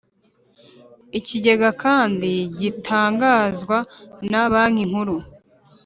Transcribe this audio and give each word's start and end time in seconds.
Ikigega 1.19 1.69
kandi 1.83 2.31
gitangazwa 2.59 3.77
na 4.29 4.43
Banki 4.51 4.83
Nkuru 4.89 5.15